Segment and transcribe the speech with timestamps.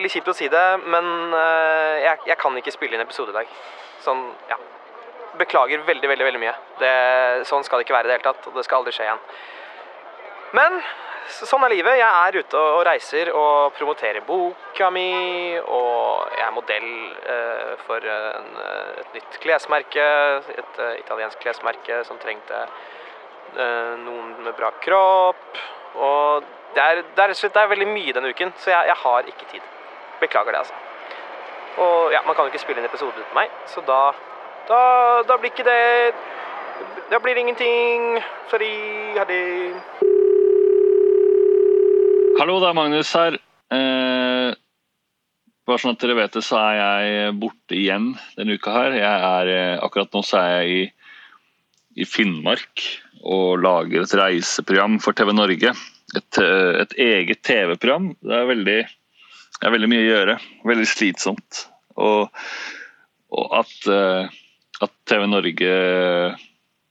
[0.00, 3.40] veldig kjipt å si det, men eh, jeg, jeg kan ikke spille inn episode i
[3.42, 3.56] dag.
[4.04, 4.56] Sånn, ja.
[5.40, 6.56] Beklager veldig, veldig veldig mye.
[6.80, 6.90] Det,
[7.48, 9.22] sånn skal det ikke være i det hele tatt, og det skal aldri skje igjen.
[10.56, 10.78] Men
[11.30, 11.98] sånn er livet.
[12.00, 15.10] Jeg er ute og reiser og promoterer boka mi,
[15.60, 16.88] og jeg er modell
[17.34, 20.06] eh, for en, eh, et nytt klesmerke,
[20.56, 25.60] et uh, italiensk klesmerke som trengte uh, noen med bra kropp.
[26.00, 29.30] Og det er, det er det er veldig mye denne uken, så jeg, jeg har
[29.30, 29.76] ikke tid.
[30.20, 30.74] Beklager det, altså.
[31.80, 34.00] Og ja, man kan jo ikke spille en episode uten meg, så da,
[34.68, 34.80] da,
[35.28, 36.14] da blir ikke det
[37.10, 38.22] Da blir det ingenting.
[38.50, 38.70] Sorry.
[39.16, 39.40] Ha det.
[42.38, 43.34] Hallo, det er Magnus her.
[43.74, 44.52] Eh,
[45.66, 48.96] bare sånn at dere vet det, så er jeg borte igjen denne uka her.
[48.96, 50.84] Jeg er, eh, akkurat nå så er jeg i,
[52.02, 52.86] i Finnmark
[53.20, 55.74] og lager et reiseprogram for TV Norge.
[56.16, 58.14] Et, eh, et eget TV-program.
[58.22, 58.78] Det er veldig,
[59.60, 60.36] det er veldig mye å gjøre.
[60.68, 61.64] Veldig slitsomt.
[62.00, 62.30] Og,
[63.36, 64.38] og at, eh,
[64.80, 65.74] at TV Norge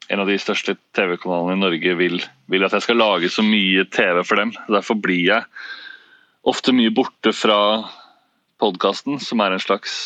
[0.09, 2.17] en av de største TV-kanalene i Norge vil,
[2.49, 4.53] vil at jeg skal lage så mye TV for dem.
[4.69, 5.45] Derfor blir jeg
[6.49, 7.59] ofte mye borte fra
[8.59, 9.99] podkasten, som er en slags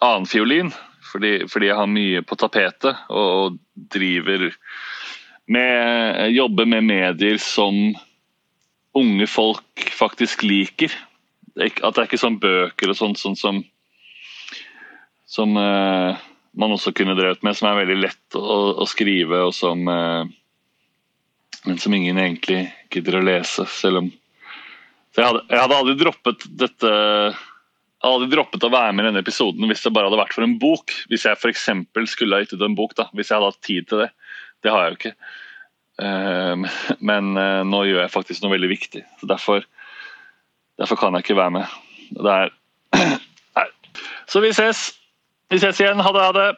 [0.00, 0.72] annenfiolin.
[1.10, 3.58] Fordi, fordi jeg har mye på tapetet og, og
[3.92, 4.48] driver
[5.50, 7.74] med Jobber med medier som
[8.96, 10.94] unge folk faktisk liker.
[11.58, 13.62] At det er ikke sånn bøker og sånt sånt som
[15.30, 16.18] som eh,
[16.58, 20.24] man også kunne drevet med, som er veldig lett å, å skrive, og som eh,
[21.68, 24.06] Men som ingen egentlig gidder å lese, selv om
[25.18, 29.20] jeg hadde, jeg hadde aldri droppet dette jeg hadde droppet å være med i denne
[29.20, 30.94] episoden hvis det bare hadde vært for en bok.
[31.10, 31.66] Hvis jeg f.eks.
[32.08, 34.06] skulle ha gitt ut en bok, da, hvis jeg hadde hatt tid til det.
[34.64, 35.12] Det har jeg jo ikke.
[36.06, 36.78] Eh,
[37.10, 37.28] men
[37.68, 39.02] nå gjør jeg faktisk noe veldig viktig.
[39.20, 39.68] så Derfor,
[40.80, 41.78] derfor kan jeg ikke være med.
[42.18, 42.50] Er
[43.58, 43.68] Nei.
[44.26, 44.90] Så vi ses.
[45.50, 46.00] Vi ses igjen.
[46.00, 46.50] Ha det, ha det.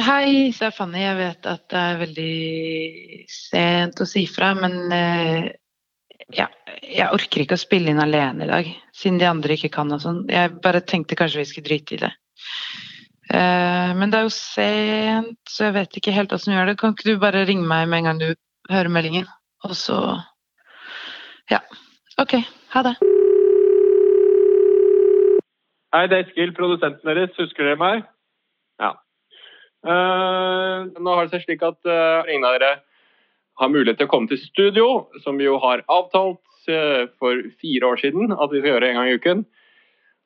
[0.00, 1.02] Hei, så er Fanny.
[1.02, 2.36] Jeg vet at det er veldig
[3.30, 5.50] sent å si fra, men eh,
[6.32, 6.46] ja,
[6.80, 10.00] jeg orker ikke å spille inn alene i dag, siden de andre ikke kan og
[10.02, 10.22] sånn.
[10.30, 12.12] Jeg bare tenkte kanskje vi skulle drite i det.
[13.34, 16.78] Eh, men det er jo sent, så jeg vet ikke helt åssen vi gjør det.
[16.80, 18.30] Kan ikke du bare ringe meg med en gang du
[18.72, 19.28] hører meldingen?
[19.68, 20.00] Og så
[21.50, 21.60] Ja.
[22.22, 22.36] OK.
[22.74, 22.94] Ha det.
[25.90, 27.34] Hei, det er Eskil, produsenten deres.
[27.38, 28.04] Husker dere meg?
[28.78, 28.92] Ja.
[29.82, 32.76] Uh, nå har det seg slik at uh, ingen av dere
[33.60, 34.86] har mulighet til å komme til studio,
[35.24, 39.00] som vi jo har avtalt uh, for fire år siden at vi skal gjøre en
[39.00, 39.42] gang i uken.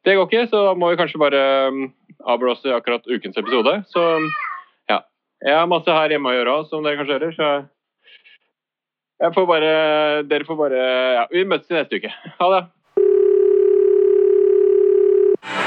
[0.04, 1.86] Det går ikke, så da må vi kanskje bare um,
[2.28, 3.78] avblåse akkurat ukens episode.
[3.88, 4.02] Så
[4.92, 5.00] ja.
[5.40, 7.48] Jeg har masse her hjemme å gjøre òg, som dere kanskje hører, så
[9.22, 9.74] jeg får bare
[10.30, 10.86] Dere får bare
[11.18, 12.12] Ja, vi møtes i neste uke.
[12.40, 12.62] Ha det.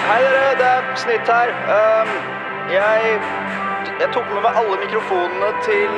[0.08, 1.52] Hei dere, det er Snitt her.
[1.68, 2.12] Um,
[2.72, 3.18] jeg,
[4.02, 5.92] jeg tok med meg alle mikrofonene til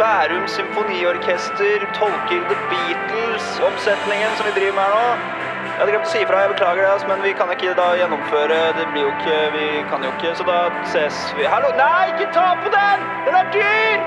[0.00, 5.40] Bærum Symfoniorkester tolker The Beatles-oppsetningen som vi driver med her nå.
[5.72, 8.58] Jeg hadde glemt å si ifra, jeg beklager det, men vi kan ikke da gjennomføre
[8.76, 10.58] Det blir jo ikke Vi kan jo ikke, så da
[10.92, 11.72] ses vi Hallo!
[11.78, 13.08] Nei, ikke ta på den!
[13.28, 14.06] Den er dyr!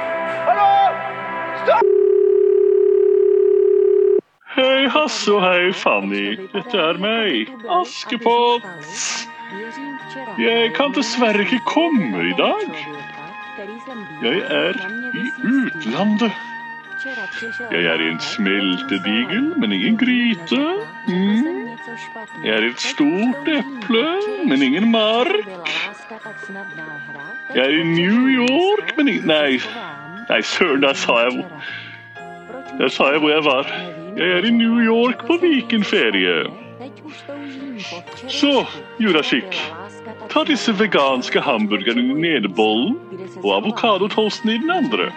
[0.52, 0.72] Hallo!
[1.64, 1.95] Stopp!
[4.56, 6.38] Hei Hasse og hei Fanny.
[6.54, 8.64] Dette er meg, Askepott.
[10.40, 12.78] Jeg kan dessverre ikke komme i dag.
[14.24, 14.80] Jeg er
[15.12, 16.38] i utlandet.
[17.72, 20.62] Jeg er i en smeltedigel, men ingen gryte.
[21.10, 21.68] Mm.
[22.46, 24.06] Jeg er i et stort eple,
[24.48, 25.52] men ingen mark.
[27.56, 29.60] Jeg er i New York, men ingen Nei,
[30.32, 34.05] nei søren, der sa jeg hvor Der sa jeg hvor jeg var.
[34.16, 36.46] Jeg er i New York på weekendferie.
[38.32, 38.66] Så,
[39.00, 39.58] Jurasjik,
[40.32, 42.96] ta disse veganske hamburgerne i den ene bollen
[43.44, 45.10] og avokadotoasten i den andre.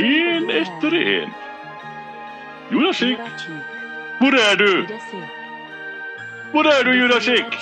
[0.00, 1.36] En etter en.
[2.72, 3.20] Jurasjik,
[4.20, 4.72] hvor er du?
[6.54, 7.56] Hvor er du, Jurasik?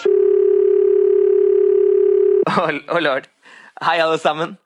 [2.46, 3.26] Oh, oh lord.
[3.82, 4.58] Hei, alle sammen.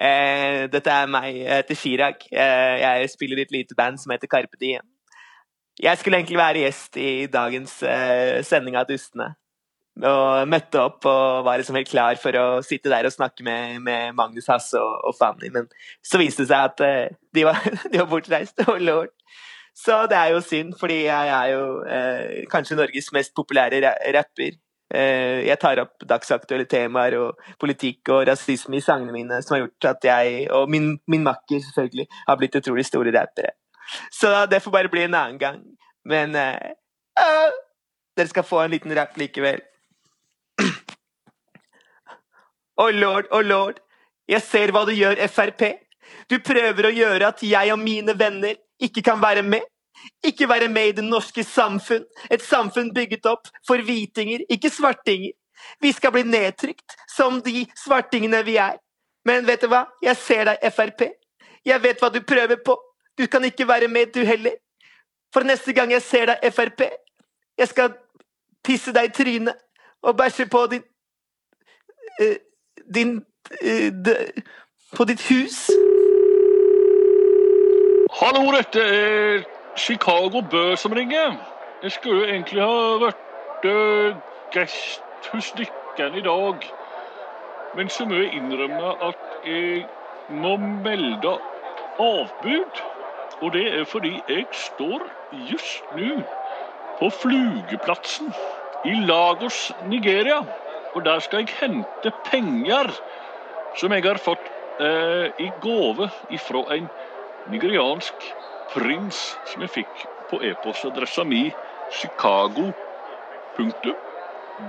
[0.00, 1.36] Eh, dette er meg.
[1.36, 2.24] Jeg heter Chirag.
[2.32, 4.86] Eh, jeg spiller i et lite band som heter Carpe Diem.
[5.80, 9.32] Jeg skulle egentlig være gjest i dagens eh, sending av Dustene.
[9.92, 13.76] Og møtte opp og var liksom helt klar for å sitte der og snakke med,
[13.84, 15.66] med Magnus Hasse og, og Fanny, men
[16.00, 17.60] så viste det seg at eh, de, var,
[17.92, 18.64] de var bortreist.
[18.68, 19.12] Oh lord.
[19.76, 23.80] Så det er jo synd, fordi jeg er jo eh, kanskje Norges mest populære
[24.16, 24.56] rapper.
[24.92, 29.64] Eh, jeg tar opp dagsaktuelle temaer og politikk og rasisme i sangene mine, som har
[29.64, 33.54] gjort at jeg, og min, min makker selvfølgelig, har blitt utrolig store rappere.
[34.12, 35.62] Så det får bare bli en annen gang.
[36.04, 37.52] Men øh,
[38.16, 39.62] dere skal få en liten rapp likevel.
[42.72, 43.80] Å oh lord, å oh lord,
[44.28, 45.66] jeg ser hva du gjør, Frp.
[46.30, 49.64] Du prøver å gjøre at jeg og mine venner ikke kan være med.
[50.24, 55.32] Ikke være med i det norske samfunn, et samfunn bygget opp for hvitinger, ikke svartinger.
[55.80, 58.78] Vi skal bli nedtrykt som de svartingene vi er.
[59.24, 61.04] Men vet du hva, jeg ser deg, Frp.
[61.64, 62.74] Jeg vet hva du prøver på.
[63.18, 64.56] Du kan ikke være med, du heller.
[65.32, 66.82] For neste gang jeg ser deg, Frp,
[67.58, 67.94] jeg skal
[68.64, 69.54] pisse deg i trynet
[70.02, 70.82] og bæsje på din
[72.22, 72.36] uh,
[72.94, 73.16] Din
[73.62, 74.16] uh, de,
[74.96, 75.70] På ditt hus.
[78.12, 81.36] Hallo, dette er Chicago bør som ringer.
[81.82, 84.16] Jeg skulle egentlig ha vært uh,
[85.32, 86.66] hos dere i dag.
[87.72, 89.86] Men så må jeg innrømme at jeg
[90.28, 91.38] må melde
[91.98, 92.82] avbud.
[93.40, 96.20] Og det er fordi jeg står just nå
[97.00, 98.34] på flugeplassen
[98.84, 100.42] i Lagos, Nigeria.
[100.92, 102.92] Og der skal jeg hente penger
[103.74, 106.90] som jeg har fått eh, i gave ifra en
[107.48, 108.28] nigeriansk
[108.70, 111.50] prins som jeg fikk på e-postadressa mi
[111.88, 112.72] chicago.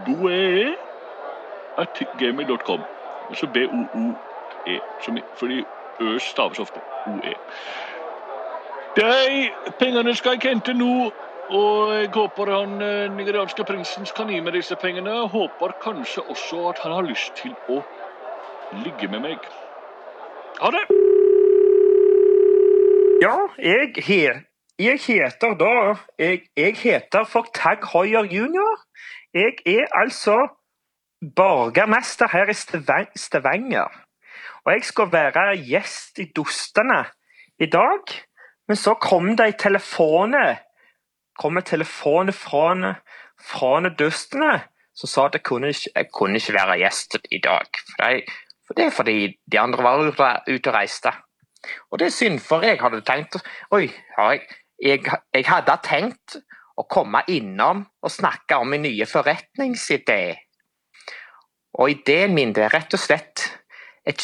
[0.06, 0.74] Boe
[1.78, 2.84] at gmail.com.
[3.30, 4.80] Altså B-O-O-E.
[5.40, 5.64] Fordi
[6.02, 7.34] Ø staves ofte OE.
[8.96, 11.12] De pengene skal jeg hente nå,
[11.50, 15.16] og jeg håper han eh, nigerianske prinsen kan gi meg disse pengene.
[15.34, 17.82] Håper kanskje også at han har lyst til å
[18.86, 19.50] ligge med meg.
[20.62, 21.23] Ha det!
[23.24, 24.32] Ja, jeg, he,
[24.80, 28.82] jeg heter da Jeg, jeg heter for Tag Hoier jr.
[29.34, 30.36] Jeg er altså
[31.36, 32.54] borgermester her i
[33.16, 33.88] Stavanger.
[34.66, 37.06] Og jeg skal være gjest i Dostene
[37.60, 38.04] i dag.
[38.68, 40.36] Men så kom det ei telefon
[41.40, 42.96] kom en fra,
[43.40, 44.54] fra Dustene
[44.94, 47.68] som sa at jeg kunne, ikke, jeg kunne ikke være gjest i dag.
[47.88, 48.26] For, det,
[48.68, 51.14] for det er fordi de andre var ute og reiste.
[51.92, 53.38] Og det er synd, for jeg hadde tenkt
[53.72, 53.88] Oi,
[54.18, 54.42] jeg,
[54.82, 56.38] jeg, jeg hadde tenkt
[56.78, 60.36] å komme innom og snakke om min nye forretningsidé.
[61.74, 63.46] Og ideen min er rett og slett
[64.06, 64.22] et,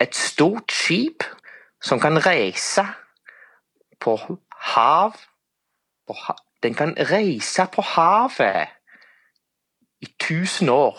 [0.00, 1.24] et stort skip
[1.82, 2.84] som kan reise
[4.00, 4.16] på
[4.74, 5.16] hav
[6.06, 6.16] på
[6.62, 8.68] Den kan reise på havet
[10.00, 10.98] i tusen år.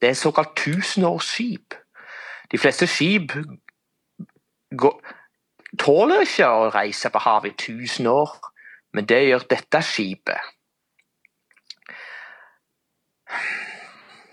[0.00, 1.74] Det er såkalt tusenårsskip.
[2.52, 3.32] De fleste skip
[5.80, 8.32] tåler ikke å reise på havet i tusen år,
[8.94, 10.50] men det gjør dette skipet.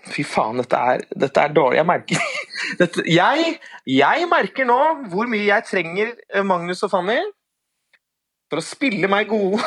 [0.08, 1.78] Fy faen, dette er, dette er dårlig.
[1.78, 2.28] Jeg merker,
[2.80, 4.78] dette, jeg, jeg merker nå
[5.12, 7.20] hvor mye jeg trenger eh, Magnus og Fanny
[8.48, 9.60] for å spille meg gode.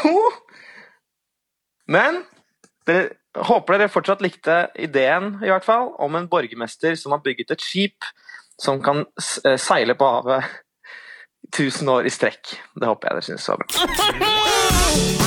[1.95, 2.23] Men
[2.89, 7.53] dere, håper dere fortsatt likte ideen i hvert fall, om en borgermester som har bygget
[7.55, 8.09] et skip
[8.61, 9.05] som kan
[9.45, 10.43] eh, seile på havet
[11.57, 12.55] tusen år i strekk.
[12.77, 15.17] Det håper jeg dere syns var bra.